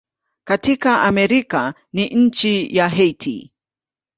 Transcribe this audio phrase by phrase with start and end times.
[0.47, 3.53] Katika Amerika ni nchi ya Haiti.